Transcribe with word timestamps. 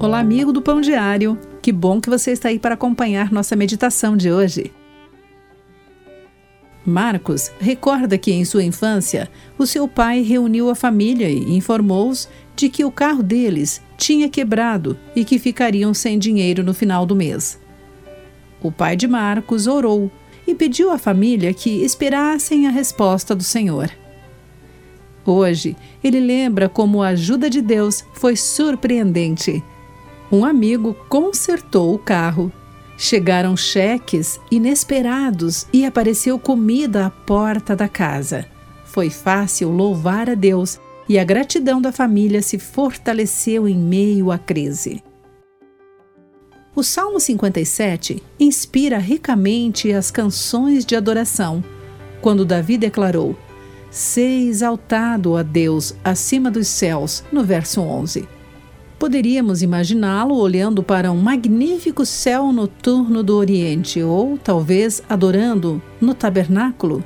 Olá, 0.00 0.20
amigo 0.20 0.52
do 0.52 0.62
Pão 0.62 0.80
Diário. 0.80 1.36
Que 1.60 1.72
bom 1.72 2.00
que 2.00 2.08
você 2.08 2.30
está 2.30 2.50
aí 2.50 2.58
para 2.60 2.74
acompanhar 2.74 3.32
nossa 3.32 3.56
meditação 3.56 4.16
de 4.16 4.30
hoje. 4.30 4.72
Marcos 6.86 7.50
recorda 7.58 8.16
que 8.16 8.30
em 8.30 8.44
sua 8.44 8.62
infância 8.62 9.28
o 9.58 9.66
seu 9.66 9.88
pai 9.88 10.22
reuniu 10.22 10.70
a 10.70 10.76
família 10.76 11.28
e 11.28 11.52
informou-os 11.52 12.28
de 12.54 12.68
que 12.68 12.84
o 12.84 12.92
carro 12.92 13.24
deles 13.24 13.82
tinha 13.96 14.28
quebrado 14.28 14.96
e 15.16 15.24
que 15.24 15.36
ficariam 15.36 15.92
sem 15.92 16.16
dinheiro 16.16 16.62
no 16.62 16.72
final 16.72 17.04
do 17.04 17.16
mês. 17.16 17.58
O 18.62 18.70
pai 18.70 18.94
de 18.94 19.08
Marcos 19.08 19.66
orou 19.66 20.08
e 20.46 20.54
pediu 20.54 20.92
à 20.92 20.98
família 20.98 21.52
que 21.52 21.70
esperassem 21.82 22.68
a 22.68 22.70
resposta 22.70 23.34
do 23.34 23.42
Senhor. 23.42 23.90
Hoje, 25.26 25.76
ele 26.04 26.20
lembra 26.20 26.68
como 26.68 27.02
a 27.02 27.08
ajuda 27.08 27.50
de 27.50 27.60
Deus 27.60 28.04
foi 28.14 28.36
surpreendente 28.36 29.60
um 30.30 30.44
amigo 30.44 30.94
consertou 31.08 31.94
o 31.94 31.98
carro. 31.98 32.52
Chegaram 32.96 33.56
cheques 33.56 34.40
inesperados 34.50 35.66
e 35.72 35.86
apareceu 35.86 36.38
comida 36.38 37.06
à 37.06 37.10
porta 37.10 37.76
da 37.76 37.88
casa. 37.88 38.46
Foi 38.84 39.08
fácil 39.08 39.70
louvar 39.70 40.28
a 40.28 40.34
Deus 40.34 40.80
e 41.08 41.18
a 41.18 41.24
gratidão 41.24 41.80
da 41.80 41.92
família 41.92 42.42
se 42.42 42.58
fortaleceu 42.58 43.68
em 43.68 43.76
meio 43.76 44.30
à 44.30 44.38
crise. 44.38 45.02
O 46.74 46.82
Salmo 46.82 47.18
57 47.18 48.22
inspira 48.38 48.98
ricamente 48.98 49.92
as 49.92 50.10
canções 50.10 50.84
de 50.84 50.94
adoração, 50.94 51.64
quando 52.20 52.44
Davi 52.44 52.76
declarou: 52.76 53.36
Sei 53.90 54.48
exaltado 54.48 55.36
a 55.36 55.42
Deus 55.42 55.94
acima 56.04 56.50
dos 56.50 56.68
céus, 56.68 57.24
no 57.32 57.42
verso 57.42 57.80
11. 57.80 58.28
Poderíamos 58.98 59.62
imaginá-lo 59.62 60.36
olhando 60.36 60.82
para 60.82 61.12
um 61.12 61.16
magnífico 61.16 62.04
céu 62.04 62.52
noturno 62.52 63.22
do 63.22 63.36
Oriente 63.36 64.02
ou 64.02 64.36
talvez 64.36 65.00
adorando 65.08 65.80
no 66.00 66.14
tabernáculo. 66.14 67.04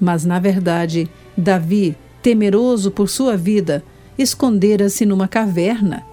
Mas, 0.00 0.24
na 0.24 0.38
verdade, 0.38 1.10
Davi, 1.36 1.94
temeroso 2.22 2.90
por 2.90 3.10
sua 3.10 3.36
vida, 3.36 3.84
escondera-se 4.16 5.04
numa 5.04 5.28
caverna. 5.28 6.06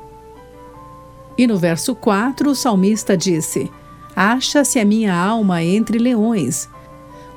E 1.38 1.48
no 1.48 1.58
verso 1.58 1.96
4, 1.96 2.50
o 2.50 2.56
salmista 2.56 3.16
disse: 3.16 3.72
Acha-se 4.14 4.78
a 4.78 4.84
minha 4.84 5.16
alma 5.16 5.64
entre 5.64 5.98
leões. 5.98 6.68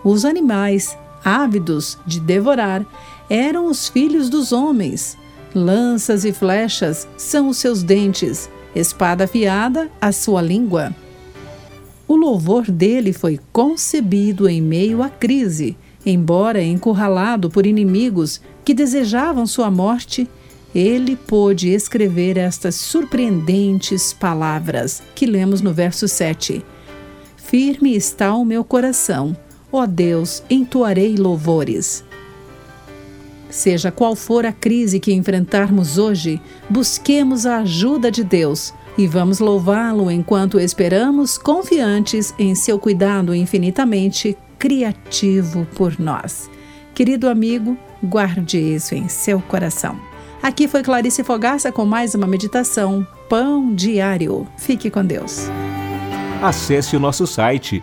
Os 0.03 0.25
animais, 0.25 0.99
ávidos 1.25 1.99
de 2.05 2.19
devorar, 2.19 2.85
eram 3.31 3.67
os 3.67 3.89
filhos 3.89 4.29
dos 4.29 4.51
homens 4.51 5.17
Lanças 5.57 6.27
e 6.27 6.35
flechas 6.35 7.09
são 7.17 7.49
os 7.49 7.57
seus 7.57 7.83
dentes, 7.83 8.47
espada 8.75 9.25
afiada 9.25 9.91
a 9.99 10.13
sua 10.13 10.43
língua. 10.43 10.95
O 12.07 12.15
louvor 12.15 12.71
dele 12.71 13.11
foi 13.11 13.41
concebido 13.55 14.47
em 14.51 14.61
meio 14.61 15.03
à 15.03 15.09
crise, 15.09 15.75
embora 16.05 16.63
encurralado 16.63 17.49
por 17.49 17.65
inimigos 17.65 18.39
que 18.67 18.75
desejavam 18.75 19.47
sua 19.47 19.71
morte, 19.71 20.29
ele 20.75 21.17
pôde 21.17 21.71
escrever 21.71 22.37
estas 22.37 22.75
surpreendentes 22.75 24.13
palavras 24.13 25.03
que 25.15 25.25
lemos 25.25 25.63
no 25.63 25.73
verso 25.73 26.07
7. 26.07 26.63
Firme 27.35 27.97
está 27.97 28.35
o 28.35 28.45
meu 28.45 28.63
coração, 28.63 29.35
ó 29.73 29.87
Deus, 29.87 30.43
entoarei 30.51 31.17
louvores. 31.17 32.05
Seja 33.57 33.91
qual 33.91 34.15
for 34.15 34.45
a 34.45 34.53
crise 34.53 35.01
que 35.01 35.15
enfrentarmos 35.15 35.97
hoje, 35.97 36.39
busquemos 36.69 37.47
a 37.47 37.61
ajuda 37.61 38.11
de 38.11 38.23
Deus 38.23 38.75
e 38.99 39.07
vamos 39.07 39.39
louvá-lo 39.39 40.11
enquanto 40.11 40.61
esperamos, 40.61 41.39
confiantes 41.39 42.35
em 42.39 42.55
seu 42.55 42.79
cuidado 42.79 43.35
infinitamente 43.35 44.37
criativo 44.59 45.67
por 45.75 45.99
nós. 45.99 46.51
Querido 46.95 47.31
amigo, 47.31 47.79
guarde 48.05 48.59
isso 48.59 48.95
em 48.95 49.09
seu 49.09 49.41
coração. 49.41 49.99
Aqui 50.43 50.69
foi 50.69 50.83
Clarice 50.83 51.25
Fogaça 51.25 51.73
com 51.73 51.87
mais 51.87 52.15
uma 52.15 52.27
meditação 52.27 53.07
Pão 53.27 53.75
Diário. 53.75 54.47
Fique 54.59 54.91
com 54.91 55.03
Deus. 55.03 55.49
Acesse 56.43 56.95
o 56.95 57.01
nosso 57.01 57.27
site 57.27 57.83